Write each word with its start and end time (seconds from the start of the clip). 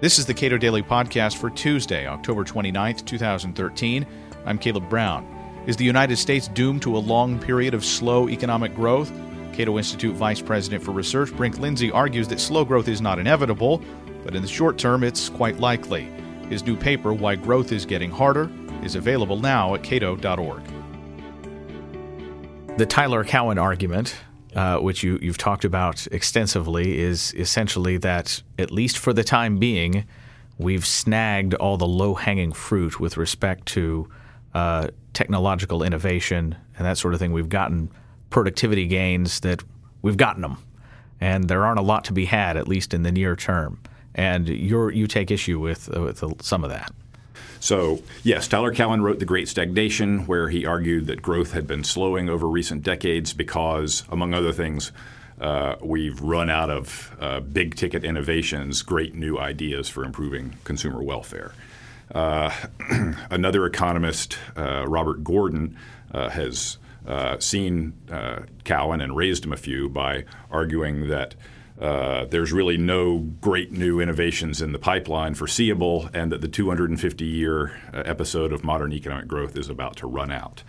This 0.00 0.20
is 0.20 0.26
the 0.26 0.34
Cato 0.34 0.56
Daily 0.56 0.80
Podcast 0.80 1.38
for 1.38 1.50
Tuesday, 1.50 2.06
October 2.06 2.44
29th, 2.44 3.04
2013. 3.04 4.06
I'm 4.46 4.56
Caleb 4.56 4.88
Brown. 4.88 5.26
Is 5.66 5.76
the 5.76 5.84
United 5.84 6.18
States 6.18 6.46
doomed 6.46 6.82
to 6.82 6.96
a 6.96 7.00
long 7.00 7.36
period 7.40 7.74
of 7.74 7.84
slow 7.84 8.28
economic 8.28 8.76
growth? 8.76 9.10
Cato 9.52 9.76
Institute 9.76 10.14
Vice 10.14 10.40
President 10.40 10.84
for 10.84 10.92
Research 10.92 11.34
Brink 11.34 11.58
Lindsey 11.58 11.90
argues 11.90 12.28
that 12.28 12.38
slow 12.38 12.64
growth 12.64 12.86
is 12.86 13.00
not 13.00 13.18
inevitable, 13.18 13.82
but 14.22 14.36
in 14.36 14.42
the 14.42 14.46
short 14.46 14.78
term, 14.78 15.02
it's 15.02 15.28
quite 15.28 15.58
likely. 15.58 16.08
His 16.48 16.64
new 16.64 16.76
paper, 16.76 17.12
Why 17.12 17.34
Growth 17.34 17.72
is 17.72 17.84
Getting 17.84 18.12
Harder, 18.12 18.48
is 18.84 18.94
available 18.94 19.40
now 19.40 19.74
at 19.74 19.82
cato.org. 19.82 20.62
The 22.76 22.86
Tyler 22.86 23.24
Cowen 23.24 23.58
argument, 23.58 24.14
uh, 24.58 24.78
which 24.78 25.04
you, 25.04 25.20
you've 25.22 25.38
talked 25.38 25.64
about 25.64 26.08
extensively, 26.10 26.98
is 26.98 27.32
essentially 27.34 27.96
that, 27.96 28.42
at 28.58 28.72
least 28.72 28.98
for 28.98 29.12
the 29.12 29.22
time 29.22 29.56
being, 29.58 30.04
we've 30.58 30.84
snagged 30.84 31.54
all 31.54 31.76
the 31.76 31.86
low 31.86 32.14
hanging 32.14 32.52
fruit 32.52 32.98
with 32.98 33.16
respect 33.16 33.66
to 33.66 34.08
uh, 34.54 34.88
technological 35.12 35.84
innovation 35.84 36.56
and 36.76 36.84
that 36.84 36.98
sort 36.98 37.14
of 37.14 37.20
thing. 37.20 37.32
We've 37.32 37.48
gotten 37.48 37.88
productivity 38.30 38.88
gains 38.88 39.38
that 39.40 39.62
we've 40.02 40.16
gotten 40.16 40.42
them, 40.42 40.56
and 41.20 41.44
there 41.48 41.64
aren't 41.64 41.78
a 41.78 41.82
lot 41.92 42.02
to 42.06 42.12
be 42.12 42.24
had, 42.24 42.56
at 42.56 42.66
least 42.66 42.92
in 42.92 43.04
the 43.04 43.12
near 43.12 43.36
term. 43.36 43.78
And 44.16 44.48
you 44.48 44.90
you 44.90 45.06
take 45.06 45.30
issue 45.30 45.60
with, 45.60 45.88
uh, 45.96 46.00
with 46.02 46.42
some 46.42 46.64
of 46.64 46.70
that. 46.70 46.90
So, 47.60 48.02
yes, 48.22 48.46
Tyler 48.46 48.72
Cowen 48.72 49.02
wrote 49.02 49.18
The 49.18 49.24
Great 49.24 49.48
Stagnation, 49.48 50.26
where 50.26 50.48
he 50.48 50.64
argued 50.64 51.06
that 51.06 51.22
growth 51.22 51.52
had 51.52 51.66
been 51.66 51.82
slowing 51.82 52.28
over 52.28 52.46
recent 52.46 52.82
decades 52.82 53.32
because, 53.32 54.04
among 54.10 54.32
other 54.32 54.52
things, 54.52 54.92
uh, 55.40 55.76
we've 55.80 56.20
run 56.20 56.50
out 56.50 56.70
of 56.70 57.16
uh, 57.20 57.40
big 57.40 57.74
ticket 57.74 58.04
innovations, 58.04 58.82
great 58.82 59.14
new 59.14 59.38
ideas 59.38 59.88
for 59.88 60.04
improving 60.04 60.56
consumer 60.64 61.02
welfare. 61.02 61.52
Uh, 62.14 62.50
another 63.30 63.66
economist, 63.66 64.38
uh, 64.56 64.84
Robert 64.86 65.22
Gordon, 65.22 65.76
uh, 66.12 66.28
has 66.30 66.78
uh, 67.06 67.38
seen 67.38 67.92
Cowen 68.64 69.00
and 69.00 69.16
raised 69.16 69.44
him 69.44 69.52
a 69.52 69.56
few 69.56 69.88
by 69.88 70.24
arguing 70.50 71.08
that 71.08 71.34
uh, 71.80 72.24
there's 72.24 72.52
really 72.52 72.76
no 72.76 73.18
great 73.18 73.70
new 73.70 74.00
innovations 74.00 74.60
in 74.60 74.72
the 74.72 74.78
pipeline 74.78 75.34
foreseeable, 75.34 76.10
and 76.12 76.32
that 76.32 76.40
the 76.40 76.48
250 76.48 77.24
year 77.24 77.78
uh, 77.94 78.02
episode 78.04 78.52
of 78.52 78.64
modern 78.64 78.92
economic 78.92 79.28
growth 79.28 79.56
is 79.56 79.68
about 79.68 79.96
to 79.96 80.06
run 80.06 80.30
out. 80.30 80.64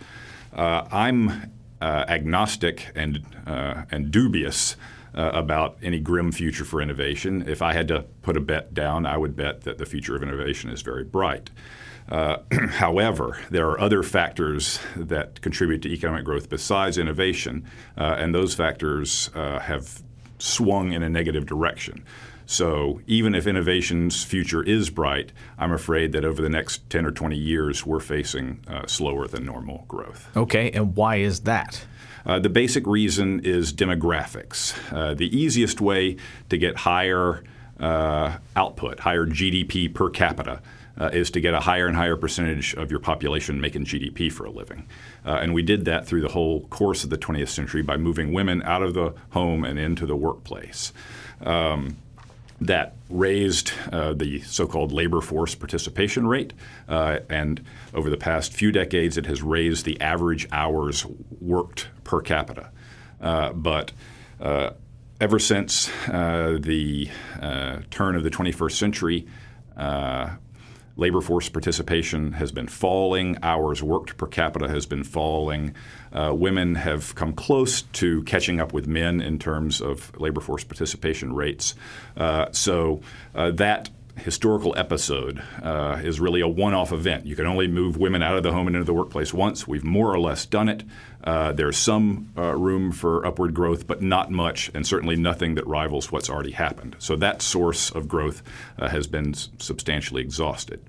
Uh, 0.52 0.86
I'm 0.92 1.52
uh, 1.80 2.04
agnostic 2.08 2.92
and, 2.94 3.24
uh, 3.46 3.82
and 3.90 4.10
dubious 4.10 4.76
about 5.12 5.76
any 5.82 5.98
grim 5.98 6.30
future 6.30 6.64
for 6.64 6.80
innovation. 6.80 7.42
If 7.48 7.62
I 7.62 7.72
had 7.72 7.88
to 7.88 8.04
put 8.22 8.36
a 8.36 8.40
bet 8.40 8.72
down, 8.72 9.06
I 9.06 9.16
would 9.16 9.34
bet 9.34 9.62
that 9.62 9.76
the 9.76 9.84
future 9.84 10.14
of 10.14 10.22
innovation 10.22 10.70
is 10.70 10.82
very 10.82 11.02
bright. 11.02 11.50
However, 12.52 13.36
there 13.50 13.68
are 13.70 13.80
other 13.80 14.04
factors 14.04 14.78
that 14.94 15.40
contribute 15.40 15.82
to 15.82 15.88
economic 15.88 16.24
growth 16.24 16.48
besides 16.48 16.96
innovation, 16.96 17.64
and 17.96 18.32
those 18.32 18.54
factors 18.54 19.30
have 19.34 20.00
swung 20.40 20.92
in 20.92 21.02
a 21.02 21.08
negative 21.08 21.46
direction. 21.46 22.04
So 22.46 23.00
even 23.06 23.36
if 23.36 23.46
innovation's 23.46 24.24
future 24.24 24.62
is 24.62 24.90
bright, 24.90 25.30
I'm 25.56 25.70
afraid 25.70 26.10
that 26.12 26.24
over 26.24 26.42
the 26.42 26.48
next 26.48 26.90
10 26.90 27.06
or 27.06 27.12
20 27.12 27.36
years, 27.36 27.86
we're 27.86 28.00
facing 28.00 28.58
uh, 28.66 28.86
slower 28.88 29.28
than 29.28 29.44
normal 29.44 29.84
growth. 29.86 30.28
Okay, 30.36 30.72
and 30.72 30.96
why 30.96 31.16
is 31.16 31.42
that? 31.42 31.84
Uh, 32.26 32.40
the 32.40 32.48
basic 32.48 32.86
reason 32.86 33.40
is 33.44 33.72
demographics. 33.72 34.74
Uh, 34.92 35.14
the 35.14 35.34
easiest 35.36 35.80
way 35.80 36.16
to 36.48 36.58
get 36.58 36.76
higher 36.78 37.44
uh, 37.78 38.38
output, 38.56 39.00
higher 39.00 39.26
GDP 39.26 39.92
per 39.92 40.10
capita, 40.10 40.60
uh, 40.98 41.10
is 41.12 41.30
to 41.30 41.40
get 41.40 41.54
a 41.54 41.60
higher 41.60 41.86
and 41.86 41.96
higher 41.96 42.16
percentage 42.16 42.74
of 42.74 42.90
your 42.90 43.00
population 43.00 43.60
making 43.60 43.84
GDP 43.84 44.32
for 44.32 44.44
a 44.44 44.50
living. 44.50 44.86
Uh, 45.24 45.38
and 45.40 45.54
we 45.54 45.62
did 45.62 45.84
that 45.84 46.06
through 46.06 46.20
the 46.20 46.28
whole 46.28 46.66
course 46.68 47.04
of 47.04 47.10
the 47.10 47.18
20th 47.18 47.48
century 47.48 47.82
by 47.82 47.96
moving 47.96 48.32
women 48.32 48.62
out 48.62 48.82
of 48.82 48.94
the 48.94 49.14
home 49.30 49.64
and 49.64 49.78
into 49.78 50.06
the 50.06 50.16
workplace. 50.16 50.92
Um, 51.42 51.96
that 52.60 52.94
raised 53.08 53.72
uh, 53.90 54.12
the 54.12 54.40
so 54.42 54.66
called 54.66 54.92
labor 54.92 55.20
force 55.20 55.54
participation 55.54 56.26
rate. 56.26 56.52
Uh, 56.88 57.20
and 57.30 57.64
over 57.94 58.10
the 58.10 58.16
past 58.16 58.52
few 58.52 58.70
decades, 58.70 59.16
it 59.16 59.26
has 59.26 59.42
raised 59.42 59.84
the 59.84 60.00
average 60.00 60.46
hours 60.52 61.06
worked 61.40 61.88
per 62.04 62.20
capita. 62.20 62.70
Uh, 63.20 63.52
but 63.52 63.92
uh, 64.40 64.70
ever 65.20 65.38
since 65.38 65.90
uh, 66.08 66.58
the 66.60 67.08
uh, 67.40 67.78
turn 67.90 68.14
of 68.14 68.24
the 68.24 68.30
21st 68.30 68.72
century, 68.72 69.26
labor 71.00 71.22
force 71.22 71.48
participation 71.48 72.32
has 72.32 72.52
been 72.52 72.68
falling, 72.68 73.38
hours 73.42 73.82
worked 73.82 74.16
per 74.18 74.26
capita 74.26 74.68
has 74.68 74.84
been 74.86 75.02
falling. 75.02 75.74
Uh, 76.12 76.32
women 76.34 76.74
have 76.74 77.14
come 77.14 77.32
close 77.32 77.82
to 77.82 78.22
catching 78.24 78.60
up 78.60 78.72
with 78.72 78.86
men 78.86 79.20
in 79.20 79.38
terms 79.38 79.80
of 79.80 80.12
labor 80.20 80.40
force 80.40 80.62
participation 80.62 81.32
rates. 81.32 81.74
Uh, 82.16 82.46
so 82.52 83.00
uh, 83.34 83.50
that 83.50 83.88
historical 84.16 84.74
episode 84.76 85.42
uh, 85.62 86.00
is 86.02 86.20
really 86.20 86.40
a 86.40 86.48
one 86.48 86.74
off 86.74 86.92
event. 86.92 87.26
You 87.26 87.36
can 87.36 87.46
only 87.46 87.66
move 87.66 87.96
women 87.96 88.22
out 88.22 88.36
of 88.36 88.42
the 88.42 88.52
home 88.52 88.66
and 88.66 88.76
into 88.76 88.84
the 88.84 88.94
workplace 88.94 89.32
once. 89.32 89.66
We've 89.66 89.84
more 89.84 90.12
or 90.12 90.18
less 90.18 90.46
done 90.46 90.68
it. 90.68 90.84
Uh, 91.22 91.52
there's 91.52 91.76
some 91.76 92.32
uh, 92.36 92.54
room 92.56 92.92
for 92.92 93.24
upward 93.26 93.54
growth, 93.54 93.86
but 93.86 94.02
not 94.02 94.30
much, 94.30 94.70
and 94.74 94.86
certainly 94.86 95.16
nothing 95.16 95.54
that 95.54 95.66
rivals 95.66 96.10
what's 96.10 96.30
already 96.30 96.52
happened. 96.52 96.96
So 96.98 97.16
that 97.16 97.42
source 97.42 97.90
of 97.90 98.08
growth 98.08 98.42
uh, 98.78 98.88
has 98.88 99.06
been 99.06 99.34
substantially 99.34 100.22
exhausted. 100.22 100.82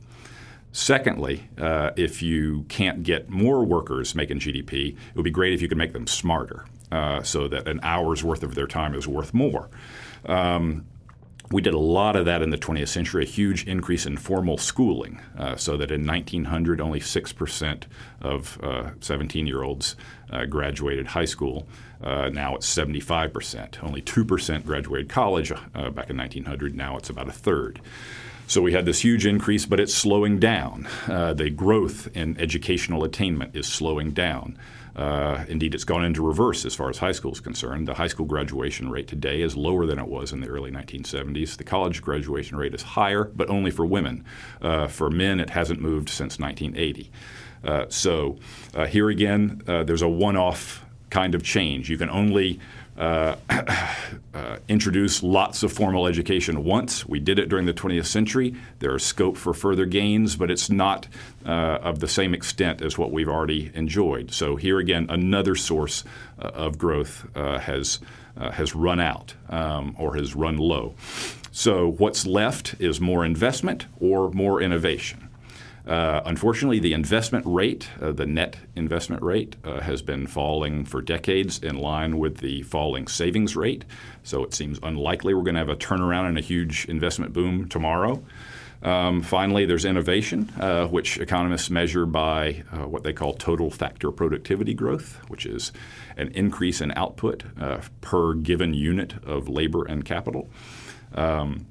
Secondly, 0.71 1.49
uh, 1.57 1.91
if 1.97 2.21
you 2.21 2.63
can't 2.69 3.03
get 3.03 3.29
more 3.29 3.65
workers 3.65 4.15
making 4.15 4.39
GDP, 4.39 4.91
it 4.93 5.15
would 5.15 5.23
be 5.23 5.31
great 5.31 5.53
if 5.53 5.61
you 5.61 5.67
could 5.67 5.77
make 5.77 5.91
them 5.91 6.07
smarter 6.07 6.65
uh, 6.91 7.21
so 7.23 7.47
that 7.47 7.67
an 7.67 7.79
hour's 7.83 8.23
worth 8.23 8.43
of 8.43 8.55
their 8.55 8.67
time 8.67 8.95
is 8.95 9.07
worth 9.07 9.33
more. 9.33 9.69
Um, 10.25 10.85
we 11.51 11.61
did 11.61 11.73
a 11.73 11.79
lot 11.79 12.15
of 12.15 12.25
that 12.25 12.41
in 12.41 12.49
the 12.49 12.57
20th 12.57 12.87
century, 12.87 13.23
a 13.23 13.27
huge 13.27 13.67
increase 13.67 14.05
in 14.05 14.17
formal 14.17 14.57
schooling, 14.57 15.19
uh, 15.37 15.55
so 15.55 15.75
that 15.77 15.91
in 15.91 16.05
1900, 16.05 16.79
only 16.79 16.99
6% 16.99 17.83
of 18.21 18.59
17 19.01 19.45
uh, 19.45 19.47
year 19.47 19.63
olds 19.63 19.95
uh, 20.31 20.45
graduated 20.45 21.07
high 21.07 21.25
school. 21.25 21.67
Uh, 22.01 22.29
now 22.29 22.55
it's 22.55 22.73
75%. 22.73 23.83
Only 23.83 24.01
2% 24.01 24.65
graduated 24.65 25.09
college 25.09 25.51
uh, 25.51 25.89
back 25.89 26.09
in 26.09 26.17
1900. 26.17 26.75
Now 26.75 26.97
it's 26.97 27.09
about 27.09 27.27
a 27.27 27.33
third. 27.33 27.81
So 28.47 28.61
we 28.61 28.73
had 28.73 28.85
this 28.85 29.01
huge 29.01 29.25
increase, 29.25 29.65
but 29.65 29.79
it's 29.79 29.93
slowing 29.93 30.39
down. 30.39 30.87
Uh, 31.07 31.33
the 31.33 31.49
growth 31.49 32.09
in 32.15 32.37
educational 32.39 33.03
attainment 33.03 33.55
is 33.55 33.67
slowing 33.67 34.11
down. 34.11 34.57
Uh, 34.95 35.45
indeed, 35.47 35.73
it's 35.73 35.83
gone 35.83 36.03
into 36.03 36.25
reverse 36.25 36.65
as 36.65 36.75
far 36.75 36.89
as 36.89 36.97
high 36.97 37.11
school 37.11 37.31
is 37.31 37.39
concerned. 37.39 37.87
The 37.87 37.93
high 37.93 38.07
school 38.07 38.25
graduation 38.25 38.89
rate 38.89 39.07
today 39.07 39.41
is 39.41 39.55
lower 39.55 39.85
than 39.85 39.99
it 39.99 40.07
was 40.07 40.31
in 40.31 40.41
the 40.41 40.47
early 40.47 40.71
1970s. 40.71 41.57
The 41.57 41.63
college 41.63 42.01
graduation 42.01 42.57
rate 42.57 42.73
is 42.73 42.81
higher, 42.81 43.25
but 43.25 43.49
only 43.49 43.71
for 43.71 43.85
women. 43.85 44.25
Uh, 44.61 44.87
for 44.87 45.09
men, 45.09 45.39
it 45.39 45.51
hasn't 45.51 45.81
moved 45.81 46.09
since 46.09 46.39
1980. 46.39 47.11
Uh, 47.63 47.85
so 47.89 48.37
uh, 48.73 48.85
here 48.85 49.09
again, 49.09 49.61
uh, 49.67 49.83
there's 49.83 50.01
a 50.01 50.09
one 50.09 50.35
off 50.35 50.83
kind 51.09 51.35
of 51.35 51.43
change. 51.43 51.89
You 51.89 51.97
can 51.97 52.09
only 52.09 52.59
uh, 52.97 53.35
uh, 54.33 54.57
introduce 54.67 55.23
lots 55.23 55.63
of 55.63 55.71
formal 55.71 56.07
education 56.07 56.63
once. 56.63 57.05
We 57.05 57.19
did 57.19 57.39
it 57.39 57.49
during 57.49 57.65
the 57.65 57.73
20th 57.73 58.05
century. 58.05 58.55
There 58.79 58.95
is 58.95 59.03
scope 59.03 59.37
for 59.37 59.53
further 59.53 59.85
gains, 59.85 60.35
but 60.35 60.51
it's 60.51 60.69
not 60.69 61.07
uh, 61.45 61.79
of 61.81 61.99
the 61.99 62.07
same 62.07 62.33
extent 62.33 62.81
as 62.81 62.97
what 62.97 63.11
we've 63.11 63.29
already 63.29 63.71
enjoyed. 63.73 64.31
So 64.31 64.55
here 64.55 64.79
again, 64.79 65.07
another 65.09 65.55
source 65.55 66.03
uh, 66.39 66.47
of 66.47 66.77
growth 66.77 67.27
uh, 67.35 67.59
has 67.59 67.99
has 68.53 68.73
run 68.73 68.99
out 68.99 69.35
um, 69.49 69.95
or 69.99 70.15
has 70.15 70.35
run 70.35 70.57
low. 70.57 70.95
So 71.51 71.91
what's 71.91 72.25
left 72.25 72.75
is 72.79 73.01
more 73.01 73.25
investment 73.25 73.85
or 73.99 74.31
more 74.31 74.61
innovation. 74.61 75.27
Uh, 75.91 76.21
unfortunately, 76.25 76.79
the 76.79 76.93
investment 76.93 77.45
rate, 77.45 77.89
uh, 78.01 78.13
the 78.13 78.25
net 78.25 78.55
investment 78.77 79.21
rate, 79.21 79.57
uh, 79.65 79.81
has 79.81 80.01
been 80.01 80.25
falling 80.25 80.85
for 80.85 81.01
decades 81.01 81.59
in 81.59 81.77
line 81.77 82.17
with 82.17 82.37
the 82.37 82.61
falling 82.61 83.07
savings 83.07 83.57
rate. 83.57 83.83
So 84.23 84.41
it 84.41 84.53
seems 84.53 84.79
unlikely 84.83 85.33
we're 85.33 85.43
going 85.43 85.55
to 85.55 85.59
have 85.59 85.67
a 85.67 85.75
turnaround 85.75 86.29
and 86.29 86.37
a 86.37 86.41
huge 86.41 86.85
investment 86.85 87.33
boom 87.33 87.67
tomorrow. 87.67 88.23
Um, 88.83 89.21
finally, 89.21 89.65
there's 89.65 89.83
innovation, 89.83 90.49
uh, 90.61 90.87
which 90.87 91.17
economists 91.17 91.69
measure 91.69 92.05
by 92.05 92.63
uh, 92.71 92.87
what 92.87 93.03
they 93.03 93.11
call 93.11 93.33
total 93.33 93.69
factor 93.69 94.11
productivity 94.11 94.73
growth, 94.73 95.19
which 95.27 95.45
is 95.45 95.73
an 96.15 96.29
increase 96.29 96.79
in 96.79 96.93
output 96.95 97.43
uh, 97.59 97.81
per 97.99 98.35
given 98.35 98.73
unit 98.73 99.15
of 99.25 99.49
labor 99.49 99.83
and 99.83 100.05
capital. 100.05 100.49
Um, 101.13 101.65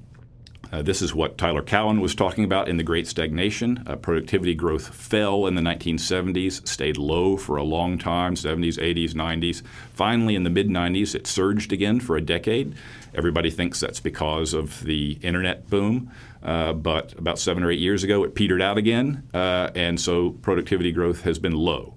Uh, 0.71 0.81
this 0.81 1.01
is 1.01 1.13
what 1.13 1.37
Tyler 1.37 1.61
Cowen 1.61 1.99
was 1.99 2.15
talking 2.15 2.45
about 2.45 2.69
in 2.69 2.77
The 2.77 2.83
Great 2.83 3.05
Stagnation. 3.05 3.83
Uh, 3.85 3.97
productivity 3.97 4.55
growth 4.55 4.95
fell 4.95 5.45
in 5.45 5.55
the 5.55 5.61
1970s, 5.61 6.65
stayed 6.65 6.97
low 6.97 7.35
for 7.35 7.57
a 7.57 7.63
long 7.63 7.97
time 7.97 8.35
70s, 8.35 8.77
80s, 8.77 9.11
90s. 9.11 9.63
Finally, 9.93 10.35
in 10.35 10.43
the 10.43 10.49
mid 10.49 10.69
90s, 10.69 11.13
it 11.13 11.27
surged 11.27 11.73
again 11.73 11.99
for 11.99 12.15
a 12.15 12.21
decade. 12.21 12.73
Everybody 13.13 13.51
thinks 13.51 13.81
that's 13.81 13.99
because 13.99 14.53
of 14.53 14.81
the 14.83 15.19
internet 15.21 15.69
boom. 15.69 16.09
Uh, 16.41 16.71
but 16.71 17.13
about 17.19 17.37
seven 17.37 17.63
or 17.63 17.71
eight 17.71 17.79
years 17.79 18.03
ago, 18.03 18.23
it 18.23 18.33
petered 18.33 18.61
out 18.61 18.77
again, 18.77 19.27
uh, 19.33 19.69
and 19.75 19.99
so 19.99 20.31
productivity 20.31 20.91
growth 20.91 21.21
has 21.21 21.37
been 21.37 21.53
low. 21.53 21.93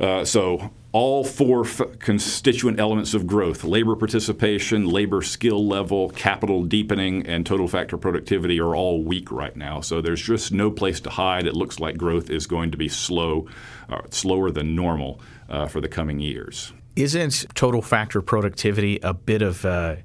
Uh, 0.00 0.24
so 0.24 0.70
all 0.92 1.22
four 1.24 1.64
f- 1.64 1.98
constituent 1.98 2.80
elements 2.80 3.14
of 3.14 3.26
growth 3.26 3.62
labor 3.62 3.94
participation, 3.94 4.86
labor 4.86 5.22
skill 5.22 5.66
level, 5.66 6.10
capital 6.10 6.64
deepening, 6.64 7.26
and 7.26 7.46
total 7.46 7.68
factor 7.68 7.96
productivity 7.96 8.60
are 8.60 8.74
all 8.74 9.02
weak 9.02 9.30
right 9.30 9.56
now. 9.56 9.80
So 9.80 10.00
there's 10.00 10.22
just 10.22 10.52
no 10.52 10.70
place 10.70 11.00
to 11.02 11.10
hide. 11.10 11.46
It 11.46 11.54
looks 11.54 11.78
like 11.78 11.96
growth 11.96 12.30
is 12.30 12.46
going 12.46 12.72
to 12.72 12.76
be 12.76 12.88
slow, 12.88 13.46
uh, 13.88 14.02
slower 14.10 14.50
than 14.50 14.74
normal 14.74 15.20
uh, 15.48 15.66
for 15.66 15.80
the 15.80 15.88
coming 15.88 16.18
years. 16.20 16.72
Isn't 16.96 17.46
total 17.54 17.82
factor 17.82 18.20
productivity 18.20 18.98
a 19.02 19.14
bit 19.14 19.42
of 19.42 19.64
a 19.64 20.02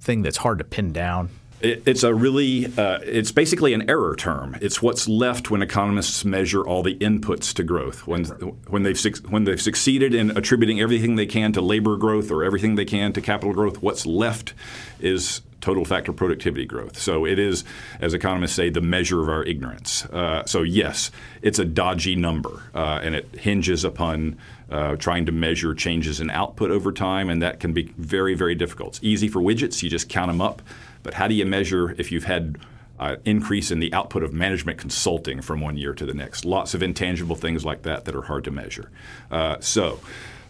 thing 0.00 0.22
that's 0.22 0.38
hard 0.38 0.58
to 0.58 0.64
pin 0.64 0.92
down? 0.92 1.30
It, 1.62 1.82
it's 1.86 2.02
a 2.02 2.12
really, 2.12 2.66
uh, 2.76 2.98
it's 3.02 3.30
basically 3.30 3.72
an 3.72 3.88
error 3.88 4.16
term. 4.16 4.56
It's 4.60 4.82
what's 4.82 5.08
left 5.08 5.50
when 5.50 5.62
economists 5.62 6.24
measure 6.24 6.62
all 6.62 6.82
the 6.82 6.96
inputs 6.96 7.54
to 7.54 7.62
growth. 7.62 8.06
When, 8.06 8.24
when, 8.24 8.82
they've, 8.82 9.16
when 9.28 9.44
they've 9.44 9.62
succeeded 9.62 10.12
in 10.14 10.36
attributing 10.36 10.80
everything 10.80 11.16
they 11.16 11.26
can 11.26 11.52
to 11.52 11.60
labor 11.60 11.96
growth 11.96 12.30
or 12.30 12.42
everything 12.42 12.74
they 12.74 12.84
can 12.84 13.12
to 13.12 13.20
capital 13.20 13.54
growth, 13.54 13.80
what's 13.80 14.04
left 14.04 14.54
is 15.00 15.42
total 15.62 15.84
factor 15.84 16.12
productivity 16.12 16.66
growth. 16.66 16.98
So 16.98 17.24
it 17.24 17.38
is, 17.38 17.64
as 18.00 18.12
economists 18.12 18.54
say, 18.54 18.68
the 18.68 18.80
measure 18.80 19.22
of 19.22 19.28
our 19.28 19.44
ignorance. 19.44 20.04
Uh, 20.06 20.44
so 20.44 20.62
yes, 20.62 21.10
it's 21.40 21.58
a 21.58 21.64
dodgy 21.64 22.16
number, 22.16 22.62
uh, 22.74 23.00
and 23.02 23.14
it 23.14 23.28
hinges 23.38 23.84
upon 23.84 24.36
uh, 24.70 24.96
trying 24.96 25.24
to 25.26 25.32
measure 25.32 25.74
changes 25.74 26.20
in 26.20 26.30
output 26.30 26.70
over 26.70 26.92
time, 26.92 27.30
and 27.30 27.40
that 27.40 27.60
can 27.60 27.72
be 27.72 27.84
very, 27.96 28.34
very 28.34 28.54
difficult. 28.54 28.96
It's 28.96 29.04
easy 29.04 29.28
for 29.28 29.40
widgets; 29.40 29.82
you 29.82 29.88
just 29.88 30.08
count 30.08 30.28
them 30.28 30.40
up. 30.40 30.60
But 31.02 31.14
how 31.14 31.28
do 31.28 31.34
you 31.34 31.46
measure 31.46 31.94
if 31.98 32.12
you've 32.12 32.24
had 32.24 32.58
uh, 32.98 33.16
increase 33.24 33.70
in 33.70 33.80
the 33.80 33.92
output 33.92 34.22
of 34.22 34.32
management 34.32 34.78
consulting 34.78 35.40
from 35.40 35.60
one 35.60 35.76
year 35.76 35.94
to 35.94 36.06
the 36.06 36.14
next? 36.14 36.44
Lots 36.44 36.74
of 36.74 36.82
intangible 36.82 37.36
things 37.36 37.64
like 37.64 37.82
that 37.82 38.04
that 38.04 38.14
are 38.14 38.22
hard 38.22 38.44
to 38.44 38.50
measure. 38.50 38.90
Uh, 39.30 39.56
so. 39.60 40.00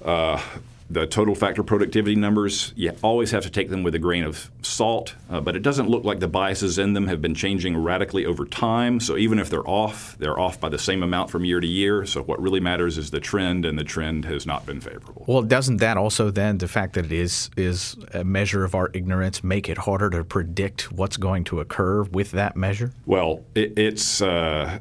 Uh, 0.05 0.43
the 0.93 1.07
total 1.07 1.35
factor 1.35 1.63
productivity 1.63 2.15
numbers, 2.15 2.73
you 2.77 2.93
always 3.03 3.31
have 3.31 3.43
to 3.45 3.51
take 3.51 3.71
them 3.71 3.83
with 3.83 3.95
a 3.95 3.99
grain 3.99 4.25
of 4.25 4.51
salt, 4.63 5.15
uh, 5.31 5.41
but 5.41 5.57
it 5.57 5.63
doesn't 5.63 5.89
look 5.89 6.05
like 6.05 6.21
the 6.21 6.29
biases 6.29 6.79
in 6.79 6.93
them 6.93 7.07
have 7.07 7.23
been 7.23 7.35
changing 7.35 7.77
radically 7.77 8.27
over 8.27 8.45
time. 8.45 9.01
So 9.01 9.17
even 9.17 9.39
if 9.39 9.49
they're 9.49 9.69
off, 9.69 10.17
they're 10.19 10.39
off 10.39 10.61
by 10.61 10.69
the 10.69 10.79
same 10.79 11.03
amount 11.03 11.31
from 11.31 11.45
year 11.45 11.61
to 11.61 11.67
year. 11.67 12.05
So 12.05 12.23
what 12.23 12.41
really 12.41 12.61
matters 12.61 12.99
is 12.99 13.11
the 13.11 13.21
trend, 13.21 13.65
and 13.65 13.79
the 13.79 13.85
trend 13.85 14.25
has 14.27 14.47
not 14.47 14.67
been 14.67 14.81
favorable. 14.81 15.25
Well, 15.27 15.43
doesn't 15.43 15.79
that 15.79 15.97
also 15.97 16.31
then 16.31 16.59
the 16.59 16.69
fact 16.69 16.95
that 16.95 17.07
it 17.07 17.13
is 17.13 17.51
is 17.57 17.97
a 18.13 18.25
measure 18.25 18.65
of 18.65 18.75
our 18.75 18.91
ignorance 18.93 19.43
make 19.43 19.69
it 19.69 19.79
harder 19.79 20.11
to 20.11 20.25
predict 20.25 20.93
what's 20.93 21.17
going 21.17 21.45
to 21.45 21.61
occur 21.61 22.03
with 22.05 22.33
that 22.33 22.57
measure? 22.57 22.93
Well, 23.07 23.45
it, 23.55 23.79
it's 23.79 24.21
uh, 24.21 24.79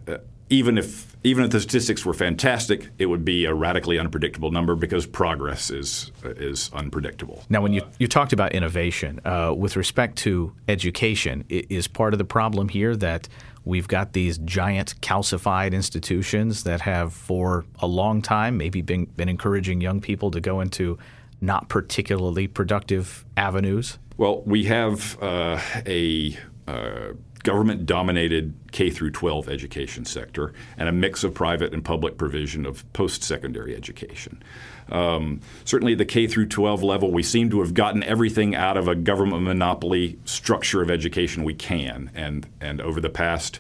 even 0.50 0.78
if 0.78 1.11
even 1.24 1.44
if 1.44 1.52
the 1.52 1.60
statistics 1.60 2.06
were 2.06 2.14
fantastic, 2.14 2.90
it 2.98 3.06
would 3.06 3.24
be 3.24 3.46
a 3.46 3.54
radically 3.54 4.00
unpredictable 4.00 4.52
number 4.52 4.76
because 4.76 5.06
progress 5.06 5.70
is 5.70 6.12
is 6.24 6.72
unpredictable. 6.74 7.44
Now, 7.50 7.62
when 7.62 7.74
you, 7.74 7.82
you 8.00 8.08
talked 8.08 8.34
about 8.34 8.54
innovation 8.54 9.20
uh, 9.26 9.54
with 9.56 9.76
respect 9.76 10.18
to 10.20 10.54
education, 10.68 11.46
is 11.50 11.88
part 11.88 12.14
of 12.14 12.18
the 12.18 12.26
problem 12.26 12.70
here 12.70 12.96
that 12.96 13.28
we've 13.64 13.88
got 13.88 14.14
these 14.14 14.38
giant 14.40 15.00
calcified 15.02 15.74
institutions 15.74 16.64
that 16.64 16.82
have, 16.82 17.14
for 17.14 17.66
a 17.80 17.88
long 17.88 18.22
time, 18.22 18.58
maybe 18.58 18.82
been, 18.82 19.06
been 19.06 19.30
encouraging 19.30 19.82
young 19.82 20.02
people 20.02 20.32
to 20.32 20.40
go 20.40 20.62
into 20.62 20.98
not 21.42 21.70
particularly 21.70 22.48
productive 22.48 23.26
avenues? 23.38 23.98
Well, 24.18 24.42
we 24.46 24.66
have 24.66 25.22
uh, 25.22 25.60
a 25.86 26.38
uh, 26.68 27.14
government 27.44 27.86
dominated 27.86 28.54
K 28.72 28.90
through 28.90 29.12
12 29.12 29.50
education 29.50 30.06
sector 30.06 30.54
and 30.78 30.88
a 30.88 30.92
mix 30.92 31.24
of 31.24 31.34
private 31.34 31.74
and 31.74 31.84
public 31.84 32.18
provision 32.18 32.66
of 32.66 32.92
post 32.94 33.24
secondary 33.24 33.76
education. 33.76 34.42
Um, 34.90 35.42
certainly, 35.64 35.96
the 35.96 36.06
K 36.06 36.28
through 36.28 36.48
12 36.48 36.84
level, 36.84 37.12
we 37.12 37.24
seem 37.24 37.50
to 37.52 37.62
have 37.62 37.74
gotten 37.74 38.04
everything 38.04 38.56
out 38.56 38.78
of 38.78 38.88
a 38.88 38.96
government 38.96 39.44
monopoly 39.44 40.20
structure 40.26 40.82
of 40.82 40.92
education 40.92 41.44
we 41.44 41.54
can. 41.54 42.12
And, 42.14 42.48
and 42.60 42.82
over 42.82 43.00
the 43.00 43.10
past 43.10 43.60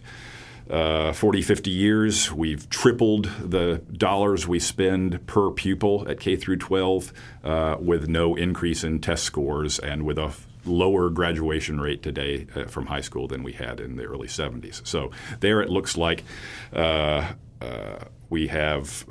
uh, 0.69 1.11
40, 1.13 1.41
50 1.41 1.69
years, 1.69 2.31
we've 2.31 2.69
tripled 2.69 3.25
the 3.39 3.81
dollars 3.91 4.47
we 4.47 4.59
spend 4.59 5.25
per 5.27 5.51
pupil 5.51 6.05
at 6.07 6.19
K 6.19 6.35
through 6.35 6.57
12 6.57 7.13
uh, 7.43 7.77
with 7.79 8.07
no 8.07 8.35
increase 8.35 8.83
in 8.83 8.99
test 8.99 9.23
scores 9.23 9.79
and 9.79 10.05
with 10.05 10.17
a 10.17 10.33
lower 10.65 11.09
graduation 11.09 11.79
rate 11.79 12.03
today 12.03 12.47
uh, 12.55 12.65
from 12.65 12.87
high 12.87 13.01
school 13.01 13.27
than 13.27 13.43
we 13.43 13.53
had 13.53 13.79
in 13.79 13.95
the 13.95 14.03
early 14.03 14.27
70s. 14.27 14.85
So 14.85 15.11
there 15.39 15.61
it 15.61 15.69
looks 15.69 15.97
like 15.97 16.23
uh, 16.73 17.33
uh, 17.61 18.05
we 18.29 18.47
have 18.47 19.05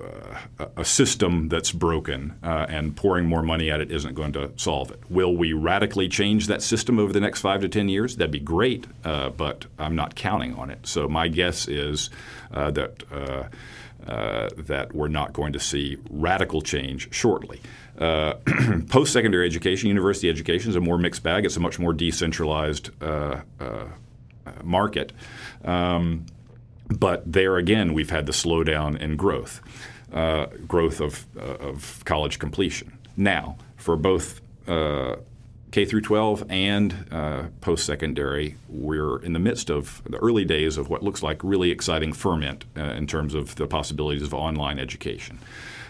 uh, 0.58 0.66
a 0.76 0.84
system 0.84 1.48
that's 1.48 1.72
broken, 1.72 2.36
uh, 2.42 2.66
and 2.68 2.96
pouring 2.96 3.26
more 3.26 3.42
money 3.42 3.70
at 3.70 3.80
it 3.80 3.92
isn't 3.92 4.14
going 4.14 4.32
to 4.32 4.50
solve 4.56 4.90
it. 4.90 4.98
Will 5.10 5.36
we 5.36 5.52
radically 5.52 6.08
change 6.08 6.46
that 6.46 6.62
system 6.62 6.98
over 6.98 7.12
the 7.12 7.20
next 7.20 7.40
five 7.40 7.60
to 7.60 7.68
10 7.68 7.88
years? 7.88 8.16
That'd 8.16 8.30
be 8.30 8.40
great, 8.40 8.86
uh, 9.04 9.28
but 9.30 9.66
I'm 9.78 9.94
not 9.94 10.14
counting 10.14 10.54
on 10.56 10.70
it. 10.70 10.86
So 10.86 11.08
my 11.08 11.28
guess 11.28 11.68
is 11.68 12.10
that. 12.50 13.50
Uh, 14.06 14.48
that 14.56 14.94
we're 14.94 15.08
not 15.08 15.34
going 15.34 15.52
to 15.52 15.60
see 15.60 15.98
radical 16.08 16.62
change 16.62 17.12
shortly. 17.14 17.60
Uh, 17.98 18.32
Post 18.88 19.12
secondary 19.12 19.46
education, 19.46 19.88
university 19.88 20.30
education 20.30 20.70
is 20.70 20.76
a 20.76 20.80
more 20.80 20.96
mixed 20.96 21.22
bag. 21.22 21.44
It's 21.44 21.56
a 21.56 21.60
much 21.60 21.78
more 21.78 21.92
decentralized 21.92 22.90
uh, 23.02 23.42
uh, 23.60 23.84
market. 24.64 25.12
Um, 25.64 26.24
but 26.88 27.30
there 27.30 27.56
again, 27.56 27.92
we've 27.92 28.08
had 28.08 28.24
the 28.24 28.32
slowdown 28.32 28.98
in 28.98 29.16
growth, 29.16 29.60
uh, 30.12 30.46
growth 30.66 31.00
of, 31.00 31.26
of 31.36 32.02
college 32.06 32.38
completion. 32.38 32.96
Now, 33.18 33.58
for 33.76 33.96
both 33.96 34.40
K 35.70 35.84
through 35.84 36.00
12 36.00 36.44
and 36.50 37.06
uh, 37.12 37.44
post 37.60 37.86
secondary, 37.86 38.56
we're 38.68 39.22
in 39.22 39.32
the 39.32 39.38
midst 39.38 39.70
of 39.70 40.02
the 40.04 40.18
early 40.18 40.44
days 40.44 40.76
of 40.76 40.88
what 40.88 41.02
looks 41.02 41.22
like 41.22 41.42
really 41.44 41.70
exciting 41.70 42.12
ferment 42.12 42.64
uh, 42.76 42.80
in 42.80 43.06
terms 43.06 43.34
of 43.34 43.54
the 43.54 43.68
possibilities 43.68 44.22
of 44.22 44.34
online 44.34 44.80
education. 44.80 45.38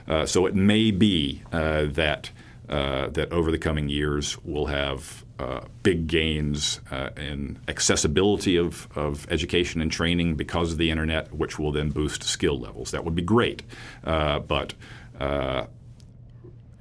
Uh, 0.07 0.27
so 0.27 0.45
it 0.47 0.55
may 0.55 0.91
be 0.91 1.43
uh, 1.53 1.87
that 1.87 2.31
uh, 2.69 3.09
that 3.09 3.33
over 3.33 3.51
the 3.51 3.59
coming 3.59 3.89
years 3.89 4.39
we'll 4.45 4.67
have 4.67 5.25
uh, 5.41 5.61
big 5.83 6.07
gains 6.07 6.81
in 7.17 7.59
accessibility 7.67 8.57
of, 8.57 8.87
of 8.95 9.27
education 9.29 9.81
and 9.81 9.91
training 9.91 10.37
because 10.37 10.73
of 10.73 10.79
the 10.79 10.89
internet, 10.89 11.33
which 11.33 11.59
will 11.59 11.73
then 11.73 11.91
boost 11.91 12.23
skill 12.23 12.61
levels. 12.61 12.93
That 12.93 13.05
would 13.05 13.17
be 13.17 13.23
great, 13.23 13.65
but 14.05 14.75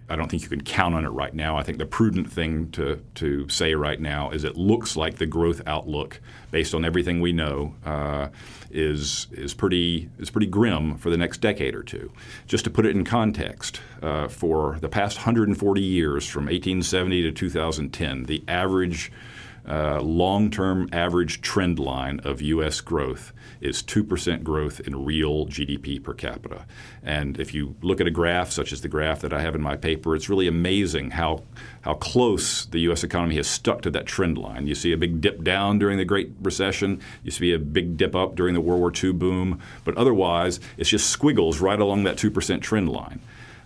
I 0.09 0.15
don't 0.15 0.29
think 0.29 0.43
you 0.43 0.49
can 0.49 0.61
count 0.61 0.95
on 0.95 1.05
it 1.05 1.09
right 1.09 1.33
now. 1.33 1.57
I 1.57 1.63
think 1.63 1.77
the 1.77 1.85
prudent 1.85 2.31
thing 2.31 2.71
to, 2.71 3.01
to 3.15 3.47
say 3.49 3.75
right 3.75 3.99
now 3.99 4.31
is 4.31 4.43
it 4.43 4.57
looks 4.57 4.95
like 4.95 5.17
the 5.17 5.25
growth 5.25 5.61
outlook, 5.67 6.19
based 6.51 6.73
on 6.73 6.83
everything 6.83 7.21
we 7.21 7.31
know, 7.31 7.75
uh, 7.85 8.29
is 8.71 9.27
is 9.31 9.53
pretty 9.53 10.09
is 10.19 10.29
pretty 10.29 10.47
grim 10.47 10.97
for 10.97 11.09
the 11.09 11.17
next 11.17 11.41
decade 11.41 11.75
or 11.75 11.83
two. 11.83 12.11
Just 12.47 12.63
to 12.63 12.69
put 12.69 12.85
it 12.85 12.95
in 12.95 13.03
context, 13.03 13.81
uh, 14.01 14.27
for 14.27 14.77
the 14.81 14.89
past 14.89 15.17
140 15.17 15.81
years, 15.81 16.27
from 16.27 16.45
1870 16.45 17.23
to 17.23 17.31
2010, 17.31 18.23
the 18.23 18.43
average 18.47 19.11
uh, 19.69 20.01
long 20.01 20.49
term 20.49 20.89
average 20.91 21.41
trend 21.41 21.79
line 21.79 22.19
of 22.23 22.41
U.S. 22.41 22.81
growth 22.81 23.33
is 23.61 23.83
2% 23.83 24.43
growth 24.43 24.79
in 24.79 25.05
real 25.05 25.45
GDP 25.45 26.01
per 26.01 26.13
capita. 26.13 26.65
And 27.03 27.39
if 27.39 27.53
you 27.53 27.75
look 27.81 28.01
at 28.01 28.07
a 28.07 28.11
graph 28.11 28.51
such 28.51 28.71
as 28.71 28.81
the 28.81 28.87
graph 28.87 29.21
that 29.21 29.33
I 29.33 29.41
have 29.41 29.55
in 29.55 29.61
my 29.61 29.75
paper, 29.75 30.15
it's 30.15 30.29
really 30.29 30.47
amazing 30.47 31.11
how, 31.11 31.43
how 31.81 31.95
close 31.95 32.65
the 32.65 32.79
U.S. 32.81 33.03
economy 33.03 33.35
has 33.35 33.47
stuck 33.47 33.81
to 33.83 33.89
that 33.91 34.05
trend 34.05 34.37
line. 34.37 34.65
You 34.65 34.75
see 34.75 34.91
a 34.91 34.97
big 34.97 35.21
dip 35.21 35.43
down 35.43 35.77
during 35.77 35.97
the 35.97 36.05
Great 36.05 36.31
Recession, 36.41 37.01
you 37.23 37.31
see 37.31 37.53
a 37.53 37.59
big 37.59 37.97
dip 37.97 38.15
up 38.15 38.35
during 38.35 38.53
the 38.53 38.61
World 38.61 38.79
War 38.79 38.91
II 38.91 39.13
boom, 39.13 39.59
but 39.83 39.95
otherwise, 39.97 40.59
it's 40.77 40.89
just 40.89 41.09
squiggles 41.09 41.59
right 41.59 41.79
along 41.79 42.03
that 42.03 42.17
2% 42.17 42.61
trend 42.61 42.89
line. 42.89 43.19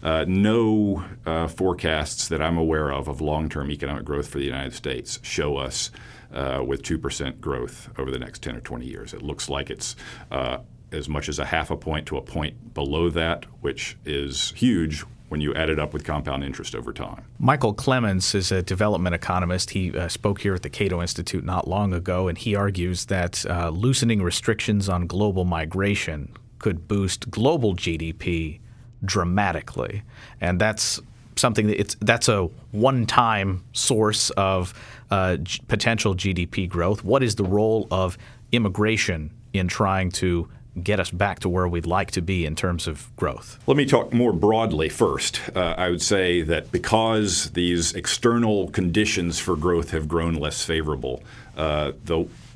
Uh, 0.03 0.25
no 0.27 1.03
uh, 1.25 1.47
forecasts 1.47 2.27
that 2.27 2.41
I'm 2.41 2.57
aware 2.57 2.91
of 2.91 3.07
of 3.07 3.21
long 3.21 3.47
term 3.47 3.71
economic 3.71 4.03
growth 4.03 4.27
for 4.27 4.37
the 4.37 4.45
United 4.45 4.73
States 4.73 5.19
show 5.23 5.55
us 5.55 5.91
uh, 6.33 6.61
with 6.65 6.83
2% 6.83 7.39
growth 7.39 7.89
over 7.97 8.11
the 8.11 8.19
next 8.19 8.43
10 8.43 8.57
or 8.57 8.59
20 8.59 8.85
years. 8.85 9.13
It 9.13 9.21
looks 9.21 9.47
like 9.47 9.69
it's 9.69 9.95
uh, 10.29 10.57
as 10.91 11.07
much 11.07 11.29
as 11.29 11.39
a 11.39 11.45
half 11.45 11.71
a 11.71 11.77
point 11.77 12.05
to 12.07 12.17
a 12.17 12.21
point 12.21 12.73
below 12.73 13.09
that, 13.11 13.45
which 13.61 13.97
is 14.05 14.51
huge 14.55 15.05
when 15.29 15.41
you 15.41 15.53
add 15.55 15.69
it 15.69 15.79
up 15.79 15.93
with 15.93 16.03
compound 16.03 16.43
interest 16.43 16.75
over 16.75 16.91
time. 16.93 17.23
Michael 17.39 17.73
Clemens 17.73 18.35
is 18.35 18.51
a 18.51 18.61
development 18.61 19.15
economist. 19.15 19.71
He 19.71 19.97
uh, 19.97 20.07
spoke 20.07 20.41
here 20.41 20.53
at 20.53 20.63
the 20.63 20.69
Cato 20.69 21.01
Institute 21.01 21.43
not 21.43 21.67
long 21.67 21.93
ago, 21.93 22.27
and 22.27 22.37
he 22.37 22.55
argues 22.55 23.05
that 23.05 23.45
uh, 23.47 23.69
loosening 23.69 24.21
restrictions 24.21 24.89
on 24.89 25.07
global 25.07 25.45
migration 25.45 26.33
could 26.59 26.87
boost 26.87 27.31
global 27.31 27.75
GDP 27.75 28.59
dramatically, 29.05 30.03
and 30.41 30.59
that's 30.59 30.99
something 31.35 31.67
that 31.67 31.79
it's 31.79 31.95
that's 32.01 32.29
a 32.29 32.43
one-time 32.71 33.63
source 33.73 34.29
of 34.31 34.73
uh, 35.11 35.37
g- 35.37 35.61
potential 35.67 36.15
GDP 36.15 36.69
growth. 36.69 37.03
What 37.03 37.23
is 37.23 37.35
the 37.35 37.43
role 37.43 37.87
of 37.91 38.17
immigration 38.51 39.31
in 39.53 39.67
trying 39.67 40.11
to 40.11 40.47
get 40.81 40.99
us 40.99 41.11
back 41.11 41.39
to 41.39 41.49
where 41.49 41.67
we'd 41.67 41.85
like 41.85 42.11
to 42.11 42.21
be 42.21 42.45
in 42.45 42.55
terms 42.55 42.87
of 42.87 43.15
growth? 43.15 43.59
Let 43.67 43.77
me 43.77 43.85
talk 43.85 44.11
more 44.11 44.33
broadly 44.33 44.89
first. 44.89 45.39
Uh, 45.55 45.75
I 45.77 45.89
would 45.89 46.01
say 46.01 46.41
that 46.41 46.71
because 46.71 47.51
these 47.51 47.93
external 47.93 48.69
conditions 48.69 49.39
for 49.39 49.55
growth 49.55 49.91
have 49.91 50.07
grown 50.07 50.35
less 50.35 50.63
favorable, 50.65 51.21
uh, 51.55 51.91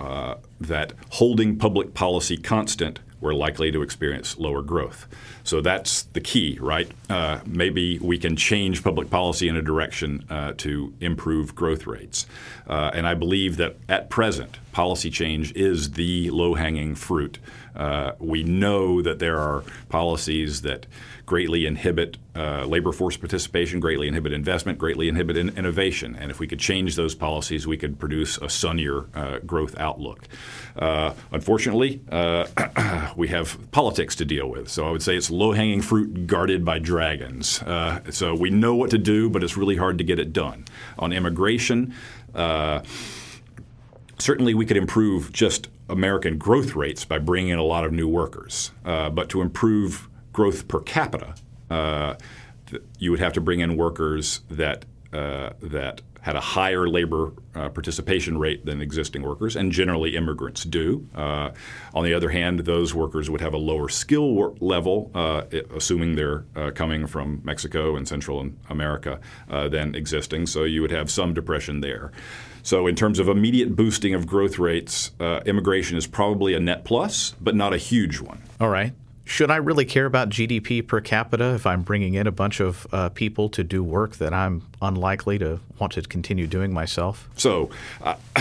uh, 0.02 0.36
that 0.60 0.94
holding 1.12 1.58
public 1.58 1.94
policy 1.94 2.38
constant, 2.38 3.00
we're 3.22 3.34
likely 3.34 3.72
to 3.72 3.82
experience 3.82 4.38
lower 4.38 4.62
growth. 4.62 5.08
So 5.44 5.62
that's 5.62 6.04
the 6.04 6.22
key, 6.22 6.58
right? 6.62 6.92
Uh, 7.10 7.40
maybe 7.46 8.00
we 8.00 8.18
can 8.18 8.36
change 8.36 8.84
public 8.84 9.10
policy 9.10 9.48
in 9.48 9.56
a 9.56 9.62
direction 9.62 10.26
uh, 10.30 10.54
to 10.58 10.94
improve 11.00 11.56
growth 11.56 11.88
rates. 11.88 12.26
Uh, 12.68 12.92
and 12.94 13.08
I 13.08 13.14
believe 13.14 13.58
that 13.58 13.78
at 13.88 14.10
present, 14.10 14.60
policy 14.72 15.10
change 15.10 15.54
is 15.54 15.92
the 15.92 16.30
low 16.30 16.54
hanging 16.54 16.96
fruit 16.96 17.40
uh, 17.78 18.14
we 18.20 18.44
know 18.44 19.02
that 19.02 19.20
there 19.20 19.40
are 19.40 19.64
policies 19.90 20.64
that 20.64 20.88
greatly 21.28 21.66
inhibit 21.66 22.18
uh, 22.36 22.66
labor 22.66 22.92
force 22.92 23.18
participation, 23.18 23.80
greatly 23.80 24.08
inhibit 24.08 24.32
investment, 24.34 24.80
greatly 24.80 25.10
inhibit 25.10 25.38
in- 25.38 25.56
innovation. 25.58 26.16
And 26.16 26.32
if 26.32 26.40
we 26.40 26.48
could 26.48 26.60
change 26.60 26.96
those 26.96 27.14
policies, 27.14 27.68
we 27.68 27.78
could 27.78 28.00
produce 28.00 28.38
a 28.38 28.50
sunnier 28.50 29.06
uh, 29.14 29.40
growth 29.40 29.78
outlook. 29.78 30.28
Uh, 30.76 31.14
unfortunately, 31.32 32.02
uh, 32.12 32.48
we 33.18 33.28
have 33.28 33.58
politics 33.72 34.16
to 34.16 34.26
deal 34.26 34.50
with. 34.50 34.70
So 34.70 34.88
I 34.88 34.92
would 34.92 35.04
say 35.04 35.16
it's 35.16 35.30
low 35.30 35.52
hanging 35.52 35.82
fruit 35.82 36.28
guarded 36.28 36.66
by 36.66 36.80
dragons. 36.80 37.62
Uh, 37.62 38.00
so 38.10 38.34
we 38.34 38.50
know 38.50 38.76
what 38.76 38.90
to 38.92 38.98
do, 38.98 39.30
but 39.30 39.44
it's 39.44 39.58
really 39.58 39.76
hard 39.76 39.98
to 39.98 40.04
get 40.04 40.18
it 40.18 40.34
done. 40.34 40.66
On 40.98 41.12
immigration, 41.12 41.94
certainly 44.18 44.54
we 44.54 44.66
could 44.66 44.78
improve 44.78 45.32
just 45.34 45.68
American 45.90 46.38
growth 46.38 46.76
rates 46.76 47.06
by 47.06 47.20
bringing 47.20 47.50
in 47.50 47.60
a 47.60 47.64
lot 47.64 47.84
of 47.84 47.92
new 47.92 48.08
workers. 48.08 48.72
Uh, 48.86 49.10
but 49.10 49.30
to 49.30 49.42
improve 49.42 50.10
growth 50.34 50.68
per 50.68 50.80
capita, 50.82 51.36
uh, 51.70 52.16
you 53.00 53.12
would 53.12 53.20
have 53.20 53.34
to 53.34 53.42
bring 53.42 53.60
in 53.60 53.78
workers 53.78 54.42
that 54.50 54.86
uh, 55.14 55.52
that 55.62 56.02
had 56.28 56.36
a 56.36 56.42
higher 56.42 56.90
labor 56.90 57.32
uh, 57.56 57.70
participation 57.70 58.38
rate 58.38 58.66
than 58.66 58.82
existing 58.82 59.24
workers, 59.24 59.56
and 59.56 59.72
generally 59.72 60.18
immigrants 60.18 60.66
do. 60.66 61.08
Uh, 61.16 61.52
on 61.94 62.04
the 62.04 62.14
other 62.14 62.30
hand, 62.30 62.60
those 62.60 62.94
workers 62.94 63.30
would 63.30 63.40
have 63.40 63.54
a 63.54 63.58
lower 63.58 63.88
skill 63.88 64.54
level, 64.60 65.10
uh, 65.16 65.44
assuming 65.74 66.16
they're 66.16 66.44
coming 66.76 67.08
from 67.08 67.42
Mexico 67.46 67.96
and 67.96 68.06
Central 68.06 68.50
America, 68.70 69.22
than 69.48 69.96
existing. 69.96 70.46
So 70.46 70.66
you 70.66 70.82
would 70.82 70.92
have 70.92 71.10
some 71.10 71.34
depression 71.34 71.80
there. 71.80 72.12
So, 72.62 72.86
in 72.86 72.96
terms 72.96 73.20
of 73.20 73.30
immediate 73.30 73.78
boosting 73.78 74.14
of 74.14 74.28
growth 74.28 74.60
rates, 74.60 75.12
uh, 75.22 75.40
immigration 75.46 75.96
is 75.98 76.06
probably 76.06 76.54
a 76.54 76.60
net 76.60 76.84
plus, 76.84 77.34
but 77.40 77.56
not 77.56 77.74
a 77.74 77.78
huge 77.78 78.20
one. 78.20 78.42
All 78.60 78.68
right. 78.68 78.94
Should 79.28 79.52
I 79.52 79.58
really 79.58 79.84
care 79.84 80.06
about 80.06 80.30
GDP 80.30 80.88
per 80.88 81.02
capita 81.02 81.54
if 81.54 81.66
I'm 81.66 81.82
bringing 81.82 82.14
in 82.14 82.28
a 82.28 82.32
bunch 82.32 82.62
of 82.62 82.88
uh, 82.94 83.10
people 83.10 83.50
to 83.50 83.64
do 83.64 83.84
work 83.84 84.16
that 84.16 84.34
I'm 84.34 84.64
unlikely 84.82 85.38
to 85.40 85.60
want 85.80 85.92
to 85.94 86.02
continue 86.02 86.48
doing 86.48 86.72
myself? 86.72 87.30
So, 87.36 87.70
uh, 88.02 88.16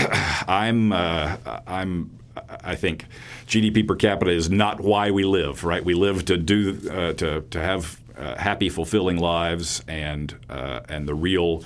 I'm 0.47 0.93
uh, 0.93 1.35
I'm 1.67 2.17
I 2.63 2.75
think 2.75 3.03
GDP 3.47 3.85
per 3.85 3.97
capita 3.97 4.31
is 4.31 4.49
not 4.49 4.79
why 4.79 5.11
we 5.11 5.25
live, 5.25 5.65
right? 5.65 5.83
We 5.83 5.93
live 5.93 6.23
to 6.25 6.37
do 6.37 6.79
uh, 6.89 7.11
to 7.13 7.41
to 7.41 7.59
have 7.59 7.99
uh, 8.17 8.37
happy, 8.37 8.69
fulfilling 8.69 9.17
lives, 9.17 9.83
and 9.89 10.33
uh, 10.49 10.79
and 10.87 11.05
the 11.05 11.15
real 11.15 11.65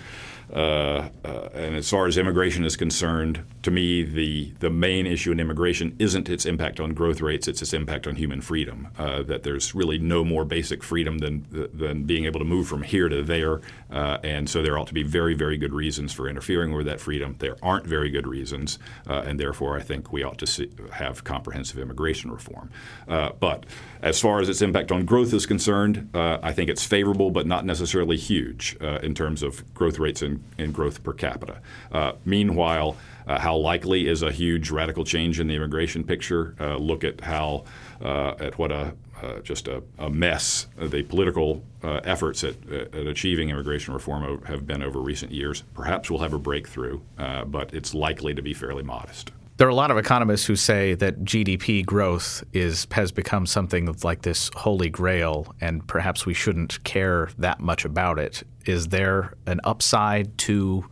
and 0.49 1.75
as 1.75 1.87
far 1.87 2.07
as 2.07 2.17
immigration 2.17 2.65
is 2.65 2.75
concerned, 2.75 3.43
to 3.63 3.72
me, 3.72 4.03
the, 4.03 4.51
the 4.60 4.70
main 4.70 5.06
issue 5.06 5.32
in 5.32 5.39
immigration 5.39 5.96
isn't 6.00 6.30
its 6.30 6.46
impact 6.46 6.80
on 6.80 6.94
growth 6.94 7.22
rates, 7.22 7.48
it's 7.48 7.62
its 7.62 7.74
impact 7.74 8.08
on 8.08 8.15
human 8.15 8.41
freedom. 8.41 8.88
Uh, 8.98 9.22
that 9.24 9.44
there's 9.44 9.75
really 9.75 10.00
no 10.00 10.24
more 10.24 10.44
basic 10.44 10.84
freedom 10.84 11.20
than, 11.20 11.46
than 11.74 12.03
being 12.03 12.25
able 12.25 12.39
to 12.39 12.46
move 12.46 12.68
from 12.68 12.82
here 12.82 13.08
to 13.08 13.22
there. 13.22 13.62
Uh, 13.91 14.18
and 14.24 14.50
so 14.50 14.62
there 14.62 14.77
ought 14.77 14.88
to 14.88 14.94
be 14.94 15.03
very, 15.03 15.34
very 15.36 15.58
good 15.58 15.74
reasons 15.74 16.12
for 16.12 16.27
interfering 16.27 16.74
with 16.74 16.86
that 16.88 17.00
freedom. 17.00 17.36
There 17.39 17.56
aren't 17.62 17.86
very 17.86 18.10
good 18.10 18.25
reasons, 18.25 18.80
uh, 19.08 19.24
and 19.25 19.39
therefore 19.39 19.77
I 19.77 19.82
think 19.82 20.12
we 20.12 20.24
ought 20.24 20.39
to 20.39 20.48
see, 20.48 20.70
have 20.94 21.24
comprehensive 21.24 21.77
immigration 21.77 22.32
reform. 22.32 22.70
but 23.08 23.65
as 24.01 24.20
far 24.20 24.41
as 24.41 24.50
its 24.50 24.63
impact 24.63 24.91
on 24.91 25.06
growth 25.06 25.34
is 25.34 25.46
concerned, 25.46 26.10
I 26.13 26.51
think 26.51 26.70
it's 26.70 26.84
favorable, 26.84 27.30
but 27.30 27.46
not 27.46 27.65
necessarily 27.65 28.18
huge 28.18 28.75
in 29.03 29.13
terms 29.13 29.44
of 29.44 29.72
growth 29.74 30.00
rates 30.00 30.22
and 30.22 30.44
in 30.58 30.72
growth 30.72 31.03
per 31.03 31.13
capita. 31.13 31.62
Uh, 31.91 32.13
meanwhile, 32.25 32.96
uh, 33.31 33.39
how 33.39 33.55
likely 33.55 34.07
is 34.07 34.23
a 34.23 34.31
huge 34.31 34.71
radical 34.71 35.05
change 35.05 35.39
in 35.39 35.47
the 35.47 35.55
immigration 35.55 36.03
picture? 36.03 36.55
Uh, 36.59 36.75
look 36.75 37.03
at 37.03 37.21
how 37.21 37.63
uh, 38.01 38.33
at 38.39 38.57
what 38.57 38.71
a 38.71 38.93
uh, 39.23 39.39
just 39.41 39.67
a, 39.67 39.83
a, 40.00 40.09
mess 40.09 40.65
the 40.79 41.03
political 41.03 41.63
uh, 41.83 42.01
efforts 42.03 42.43
at, 42.43 42.55
at, 42.71 42.95
achieving 42.95 43.51
immigration 43.51 43.93
reform 43.93 44.41
have 44.45 44.65
been 44.65 44.81
over 44.81 45.00
recent 45.00 45.31
years. 45.31 45.63
Perhaps 45.75 46.09
we'll 46.09 46.19
have 46.19 46.33
a 46.33 46.39
breakthrough, 46.39 47.00
but 47.45 47.71
it's 47.71 47.93
likely 47.93 48.33
to 48.33 48.41
be 48.41 48.51
fairly 48.51 48.81
modest. 48.81 49.29
There 49.57 49.67
are 49.67 49.69
a 49.69 49.75
lot 49.75 49.91
of 49.91 50.00
economists 50.00 50.45
who 50.47 50.55
say 50.55 50.95
that 50.95 51.23
GDP 51.23 51.85
growth 51.85 52.43
is 52.51 52.88
has 52.91 53.11
become 53.11 53.45
something 53.45 53.95
like 54.03 54.23
this 54.23 54.50
holy 54.55 54.89
grail, 54.89 55.53
and 55.61 55.88
perhaps 55.88 56.25
we 56.25 56.33
shouldn't 56.33 56.83
care 56.83 57.29
that 57.38 57.59
much 57.59 57.85
about 57.85 58.17
it. 58.17 58.41
Is 58.65 58.88
there 58.88 59.35
an 59.45 59.61
upside 59.63 60.35
to 60.39 60.85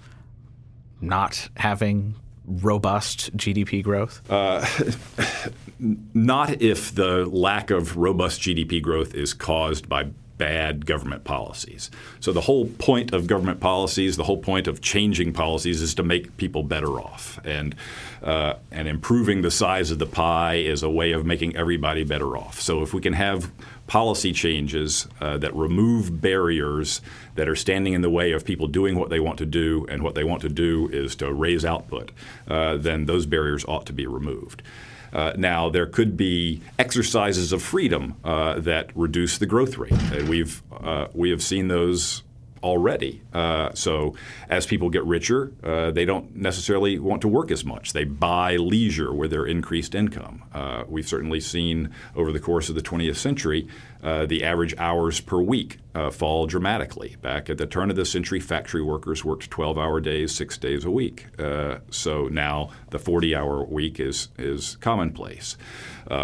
not 1.01 1.50
having 1.55 2.15
robust 2.50 3.36
GDP 3.38 3.84
growth? 3.84 4.22
Uh, 4.29 4.65
not 6.13 6.62
if 6.62 6.94
the 6.94 7.25
lack 7.25 7.70
of 7.72 7.98
robust 7.98 8.41
GDP 8.41 8.82
growth 8.82 9.13
is 9.13 9.34
caused 9.34 9.88
by 9.88 10.08
bad 10.39 10.86
government 10.88 11.24
policies. 11.24 11.91
So 12.19 12.31
the 12.31 12.41
whole 12.41 12.65
point 12.65 13.13
of 13.13 13.27
government 13.27 13.60
policies, 13.60 14.17
the 14.17 14.24
whole 14.24 14.39
point 14.39 14.67
of 14.67 14.81
changing 14.81 15.34
policies, 15.34 15.81
is 15.81 15.93
to 15.96 16.03
make 16.03 16.36
people 16.38 16.63
better 16.63 17.00
off, 17.00 17.39
and 17.46 17.75
uh, 18.24 18.53
and 18.72 18.88
improving 18.88 19.43
the 19.43 19.51
size 19.51 19.91
of 19.91 20.00
the 20.00 20.08
pie 20.08 20.55
is 20.55 20.81
a 20.81 20.89
way 20.89 21.12
of 21.12 21.25
making 21.25 21.55
everybody 21.55 22.03
better 22.03 22.36
off. 22.36 22.60
So 22.60 22.81
if 22.81 22.93
we 22.93 23.01
can 23.01 23.13
have 23.13 23.51
policy 23.88 24.31
changes 24.34 25.08
uh, 25.19 25.38
that 25.38 25.53
remove 25.55 26.22
barriers 26.22 27.01
that 27.36 27.48
are 27.48 27.55
standing 27.55 27.93
in 27.93 28.01
the 28.01 28.10
way 28.10 28.31
of 28.31 28.46
people 28.46 28.67
doing 28.67 28.96
what 28.98 29.10
they 29.10 29.19
want 29.19 29.38
to 29.39 29.46
do, 29.46 29.86
and 29.89 30.01
what 30.03 30.15
they 30.15 30.24
want 30.24 30.41
to 30.41 30.50
do 30.50 30.89
is 30.89 31.15
to 31.17 31.34
raise 31.34 31.65
output, 31.65 32.12
uh, 32.48 32.77
then 32.77 33.05
those 33.05 33.25
barriers 33.25 33.65
ought 33.65 33.86
to 33.86 33.93
be 33.93 34.08
removed. 34.08 34.63
Uh, 35.13 35.34
now, 35.38 35.70
there 35.70 35.86
could 35.86 36.16
be 36.16 36.62
exercises 36.78 37.51
of 37.51 37.62
freedom 37.62 38.16
uh, 38.24 38.60
that 38.60 38.92
reduce 38.96 39.38
the 39.38 39.46
growth 39.46 39.78
rate. 39.78 39.94
Uh, 39.94 40.25
we've 40.28 40.62
uh, 40.72 41.08
we 41.13 41.30
have 41.30 41.42
seen 41.42 41.68
those 41.68 42.24
already. 42.63 43.22
Uh, 43.34 43.74
so 43.74 44.16
as 44.50 44.66
people 44.66 44.89
get 44.89 45.04
richer, 45.06 45.51
uh, 45.63 45.92
they 45.92 46.06
don't 46.06 46.36
necessarily 46.36 47.00
want 47.00 47.22
to 47.22 47.28
work 47.28 47.51
as 47.51 47.63
much. 47.66 47.94
They 47.94 48.04
buy 48.04 48.58
leisure 48.58 49.13
with 49.13 49.32
their 49.32 49.46
increased 49.46 49.96
income. 49.96 50.44
Uh, 50.54 50.84
we've 50.88 51.08
certainly 51.08 51.39
seen 51.39 51.89
over 52.16 52.32
the 52.32 52.39
course 52.39 52.70
of 52.70 52.75
the 52.75 52.82
20th 52.82 53.18
century 53.18 53.68
uh, 54.01 54.25
the 54.25 54.44
average 54.44 54.74
hours 54.78 55.20
per 55.20 55.42
week 55.42 55.80
uh, 55.94 56.10
fall 56.10 56.48
dramatically. 56.48 57.18
Back 57.22 57.50
at 57.50 57.58
the 57.58 57.66
turn 57.66 57.89
of 57.89 57.96
the 57.96 58.06
century, 58.06 58.39
factory 58.39 58.82
workers 58.82 59.25
worked 59.25 59.50
12-hour 59.50 60.00
days, 60.00 60.34
six 60.34 60.58
days 60.58 60.86
a 60.86 60.92
week. 60.92 61.28
Uh, 61.38 61.80
so 61.89 62.28
now 62.30 62.70
the 62.92 62.98
40-hour 62.98 63.66
week 63.66 64.00
is 64.00 64.30
is 64.38 64.78
commonplace. 64.78 65.58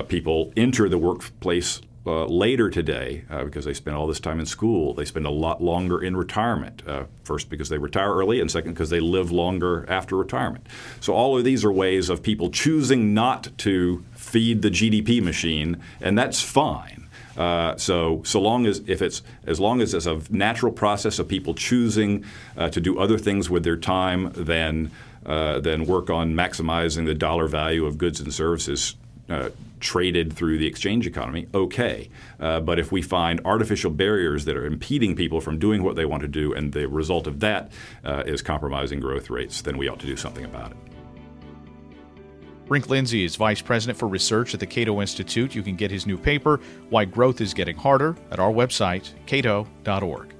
people 0.08 0.54
enter 0.56 0.88
the 0.88 0.98
workplace 0.98 1.82
uh, 2.06 2.26
later 2.26 2.70
today 2.70 3.24
uh, 3.30 3.44
because 3.44 3.66
they 3.66 3.74
spend 3.74 3.98
all 3.98 4.08
this 4.08 4.20
time 4.20 4.40
in 4.40 4.46
school. 4.46 4.94
They 4.94 5.06
spend 5.06 5.26
a 5.26 5.32
lot 5.32 5.62
longer 5.62 6.02
in 6.02 6.16
retirement. 6.16 6.84
Uh, 6.88 7.06
first, 7.24 7.50
because 7.50 7.70
they 7.70 7.78
retire 7.78 8.14
early, 8.14 8.40
and 8.40 8.50
second, 8.52 8.74
because 8.74 8.90
they 8.90 9.00
live 9.00 9.32
longer 9.32 9.86
after 9.90 10.16
retirement. 10.16 10.68
So, 11.00 11.14
all 11.14 11.38
of 11.38 11.44
these 11.44 11.66
are 11.66 11.72
ways 11.72 12.10
of 12.10 12.22
people 12.22 12.50
choosing 12.50 13.14
not 13.14 13.50
to 13.60 14.04
feed 14.14 14.62
the 14.62 14.70
GDP 14.70 15.22
machine, 15.22 15.82
and 16.00 16.18
that's 16.18 16.42
fine. 16.42 17.08
Uh, 17.38 17.76
so, 17.76 18.22
so 18.24 18.40
long 18.40 18.66
as 18.66 18.82
if 18.88 19.02
it's 19.02 19.22
as 19.46 19.60
long 19.60 19.82
as 19.82 19.94
it's 19.94 20.06
a 20.06 20.22
natural 20.30 20.72
process 20.72 21.20
of 21.20 21.28
people 21.28 21.54
choosing 21.54 22.24
uh, 22.56 22.70
to 22.70 22.80
do 22.80 22.98
other 22.98 23.18
things 23.18 23.50
with 23.50 23.64
their 23.64 23.76
time 23.76 24.32
than 24.34 24.92
uh, 25.26 25.60
than 25.60 25.86
work 25.86 26.10
on 26.10 26.34
maximizing 26.34 27.06
the 27.06 27.16
dollar 27.16 27.48
value 27.48 27.86
of 27.86 27.98
goods 27.98 28.20
and 28.20 28.34
services 28.34 28.96
uh, 29.30 29.50
traded 29.80 30.34
through 30.34 30.58
the 30.58 30.68
exchange 30.68 31.08
economy, 31.08 31.48
okay. 31.54 32.10
Uh, 32.40 32.60
but 32.60 32.80
if 32.80 32.92
we 32.92 33.02
find 33.02 33.42
artificial 33.46 33.92
barriers 33.92 34.46
that 34.46 34.56
are 34.56 34.66
impeding 34.66 35.16
people 35.16 35.42
from 35.42 35.60
doing 35.60 35.84
what 35.84 35.96
they 35.96 36.06
want 36.06 36.22
to 36.22 36.28
do, 36.28 36.54
and 36.54 36.74
the 36.74 36.88
result 36.88 37.28
of 37.28 37.40
that 37.40 37.72
uh, 38.04 38.24
is 38.26 38.42
compromising 38.42 39.00
growth 39.00 39.30
rates, 39.30 39.62
then 39.62 39.78
we 39.78 39.88
ought 39.88 40.00
to 40.00 40.08
do 40.08 40.16
something 40.16 40.46
about 40.46 40.72
it. 40.72 40.78
Brink 42.66 42.90
Lindsey 42.90 43.24
is 43.24 43.36
Vice 43.36 43.62
President 43.62 43.98
for 43.98 44.08
Research 44.08 44.56
at 44.56 44.60
the 44.60 44.66
Cato 44.66 45.00
Institute. 45.00 45.54
You 45.54 45.62
can 45.62 45.76
get 45.76 45.92
his 45.92 46.08
new 46.08 46.18
paper, 46.18 46.60
Why 46.90 47.06
Growth 47.06 47.40
is 47.40 47.54
Getting 47.54 47.76
Harder, 47.76 48.16
at 48.32 48.40
our 48.40 48.52
website, 48.52 49.12
cato.org. 49.28 50.35